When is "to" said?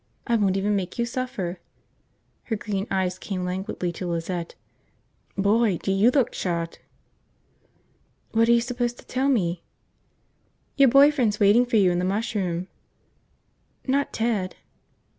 3.91-4.07, 8.97-9.05